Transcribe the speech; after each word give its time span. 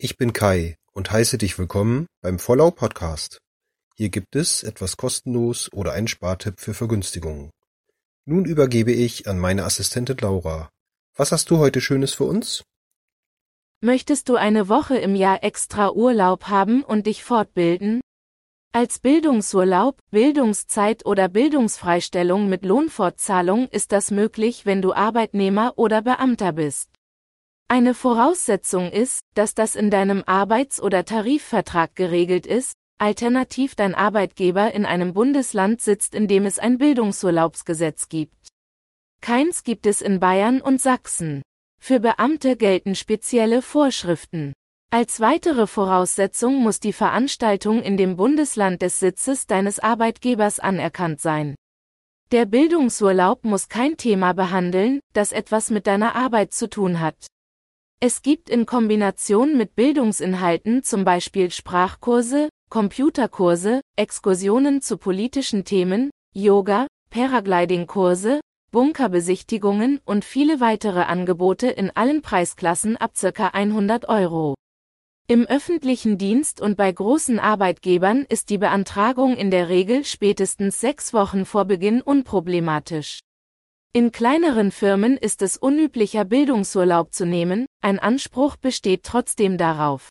Ich 0.00 0.16
bin 0.16 0.32
Kai 0.32 0.76
und 0.92 1.10
heiße 1.10 1.38
dich 1.38 1.58
willkommen 1.58 2.06
beim 2.22 2.38
Vollau 2.38 2.70
Podcast. 2.70 3.40
Hier 3.96 4.10
gibt 4.10 4.36
es 4.36 4.62
etwas 4.62 4.96
kostenlos 4.96 5.72
oder 5.72 5.90
einen 5.90 6.06
Spartipp 6.06 6.60
für 6.60 6.72
Vergünstigungen. 6.72 7.50
Nun 8.24 8.44
übergebe 8.44 8.92
ich 8.92 9.26
an 9.26 9.40
meine 9.40 9.64
Assistentin 9.64 10.16
Laura. 10.18 10.70
Was 11.16 11.32
hast 11.32 11.50
du 11.50 11.58
heute 11.58 11.80
Schönes 11.80 12.14
für 12.14 12.22
uns? 12.26 12.62
Möchtest 13.80 14.28
du 14.28 14.36
eine 14.36 14.68
Woche 14.68 14.96
im 14.96 15.16
Jahr 15.16 15.42
extra 15.42 15.90
Urlaub 15.90 16.44
haben 16.44 16.84
und 16.84 17.06
dich 17.06 17.24
fortbilden? 17.24 18.00
Als 18.70 19.00
Bildungsurlaub, 19.00 20.00
Bildungszeit 20.12 21.06
oder 21.06 21.28
Bildungsfreistellung 21.28 22.48
mit 22.48 22.64
Lohnfortzahlung 22.64 23.66
ist 23.66 23.90
das 23.90 24.12
möglich, 24.12 24.64
wenn 24.64 24.80
du 24.80 24.92
Arbeitnehmer 24.92 25.72
oder 25.74 26.02
Beamter 26.02 26.52
bist. 26.52 26.97
Eine 27.70 27.92
Voraussetzung 27.92 28.90
ist, 28.90 29.26
dass 29.34 29.54
das 29.54 29.76
in 29.76 29.90
deinem 29.90 30.24
Arbeits- 30.24 30.80
oder 30.80 31.04
Tarifvertrag 31.04 31.94
geregelt 31.94 32.46
ist, 32.46 32.72
alternativ 32.96 33.74
dein 33.74 33.94
Arbeitgeber 33.94 34.72
in 34.72 34.86
einem 34.86 35.12
Bundesland 35.12 35.82
sitzt, 35.82 36.14
in 36.14 36.28
dem 36.28 36.46
es 36.46 36.58
ein 36.58 36.78
Bildungsurlaubsgesetz 36.78 38.08
gibt. 38.08 38.48
Keins 39.20 39.64
gibt 39.64 39.84
es 39.84 40.00
in 40.00 40.18
Bayern 40.18 40.62
und 40.62 40.80
Sachsen. 40.80 41.42
Für 41.78 42.00
Beamte 42.00 42.56
gelten 42.56 42.94
spezielle 42.94 43.60
Vorschriften. 43.60 44.54
Als 44.90 45.20
weitere 45.20 45.66
Voraussetzung 45.66 46.62
muss 46.62 46.80
die 46.80 46.94
Veranstaltung 46.94 47.82
in 47.82 47.98
dem 47.98 48.16
Bundesland 48.16 48.80
des 48.80 48.98
Sitzes 48.98 49.46
deines 49.46 49.78
Arbeitgebers 49.78 50.58
anerkannt 50.58 51.20
sein. 51.20 51.54
Der 52.32 52.46
Bildungsurlaub 52.46 53.44
muss 53.44 53.68
kein 53.68 53.98
Thema 53.98 54.32
behandeln, 54.32 55.00
das 55.12 55.32
etwas 55.32 55.68
mit 55.68 55.86
deiner 55.86 56.14
Arbeit 56.14 56.54
zu 56.54 56.70
tun 56.70 57.00
hat. 57.00 57.26
Es 58.00 58.22
gibt 58.22 58.48
in 58.48 58.64
Kombination 58.64 59.56
mit 59.56 59.74
Bildungsinhalten 59.74 60.84
zum 60.84 61.04
Beispiel 61.04 61.50
Sprachkurse, 61.50 62.48
Computerkurse, 62.70 63.80
Exkursionen 63.96 64.80
zu 64.80 64.98
politischen 64.98 65.64
Themen, 65.64 66.10
Yoga, 66.32 66.86
Paragliding-Kurse, 67.10 68.38
Bunkerbesichtigungen 68.70 70.00
und 70.04 70.24
viele 70.24 70.60
weitere 70.60 71.00
Angebote 71.00 71.66
in 71.66 71.90
allen 71.90 72.22
Preisklassen 72.22 72.96
ab 72.96 73.14
ca. 73.20 73.48
100 73.48 74.08
Euro. 74.08 74.54
Im 75.26 75.44
öffentlichen 75.46 76.18
Dienst 76.18 76.60
und 76.60 76.76
bei 76.76 76.92
großen 76.92 77.40
Arbeitgebern 77.40 78.24
ist 78.28 78.50
die 78.50 78.58
Beantragung 78.58 79.36
in 79.36 79.50
der 79.50 79.68
Regel 79.68 80.04
spätestens 80.04 80.80
sechs 80.80 81.12
Wochen 81.12 81.44
vor 81.44 81.64
Beginn 81.64 82.00
unproblematisch. 82.00 83.18
In 83.94 84.12
kleineren 84.12 84.70
Firmen 84.70 85.16
ist 85.16 85.40
es 85.40 85.56
unüblicher 85.56 86.26
Bildungsurlaub 86.26 87.14
zu 87.14 87.24
nehmen, 87.24 87.64
ein 87.80 87.98
Anspruch 87.98 88.56
besteht 88.56 89.02
trotzdem 89.02 89.56
darauf. 89.56 90.10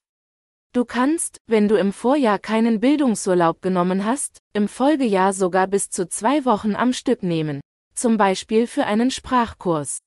Du 0.73 0.83
kannst, 0.83 1.37
wenn 1.45 1.67
du 1.67 1.75
im 1.75 1.93
Vorjahr 1.93 2.39
keinen 2.39 2.79
Bildungsurlaub 2.79 3.61
genommen 3.61 4.03
hast, 4.03 4.39
im 4.53 4.67
Folgejahr 4.67 5.31
sogar 5.31 5.67
bis 5.67 5.89
zu 5.89 6.09
zwei 6.09 6.43
Wochen 6.43 6.75
am 6.75 6.91
Stück 6.91 7.21
nehmen, 7.21 7.61
zum 7.93 8.17
Beispiel 8.17 8.65
für 8.65 8.85
einen 8.85 9.11
Sprachkurs. 9.11 9.99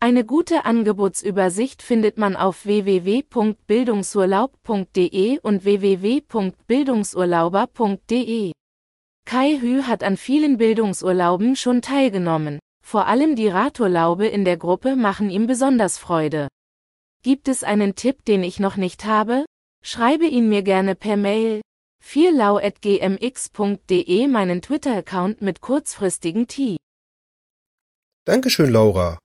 Eine 0.00 0.24
gute 0.24 0.64
Angebotsübersicht 0.64 1.82
findet 1.82 2.18
man 2.18 2.34
auf 2.36 2.66
www.bildungsurlaub.de 2.66 5.38
und 5.40 5.64
www.bildungsurlauber.de. 5.64 8.52
Kai 9.24 9.58
Hü 9.58 9.82
hat 9.84 10.02
an 10.04 10.16
vielen 10.16 10.56
Bildungsurlauben 10.58 11.56
schon 11.56 11.82
teilgenommen. 11.82 12.60
Vor 12.86 13.08
allem 13.08 13.34
die 13.34 13.48
Radurlaube 13.48 14.28
in 14.28 14.44
der 14.44 14.56
Gruppe 14.56 14.94
machen 14.94 15.28
ihm 15.28 15.48
besonders 15.48 15.98
Freude. 15.98 16.46
Gibt 17.24 17.48
es 17.48 17.64
einen 17.64 17.96
Tipp, 17.96 18.24
den 18.24 18.44
ich 18.44 18.60
noch 18.60 18.76
nicht 18.76 19.06
habe? 19.06 19.44
Schreibe 19.82 20.26
ihn 20.26 20.48
mir 20.48 20.62
gerne 20.62 20.94
per 20.94 21.16
Mail. 21.16 21.62
vierlau.gmx.de 22.00 24.28
meinen 24.28 24.62
Twitter-Account 24.62 25.42
mit 25.42 25.62
kurzfristigen 25.62 26.46
Tee. 26.46 26.76
Dankeschön, 28.24 28.70
Laura. 28.70 29.18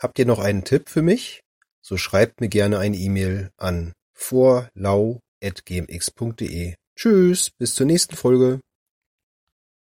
Habt 0.00 0.18
ihr 0.18 0.26
noch 0.26 0.40
einen 0.40 0.64
Tipp 0.64 0.88
für 0.88 1.02
mich? 1.02 1.38
So 1.80 1.96
schreibt 1.96 2.40
mir 2.40 2.48
gerne 2.48 2.80
eine 2.80 2.96
E-Mail 2.96 3.52
an 3.58 3.92
vorlau.gmx.de. 4.14 6.74
Tschüss, 6.96 7.50
bis 7.50 7.76
zur 7.76 7.86
nächsten 7.86 8.16
Folge. 8.16 8.58